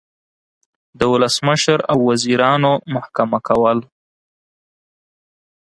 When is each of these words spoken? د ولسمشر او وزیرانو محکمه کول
د 0.99 1.01
ولسمشر 1.13 1.79
او 1.91 1.97
وزیرانو 2.09 2.71
محکمه 2.93 3.39
کول 3.47 3.79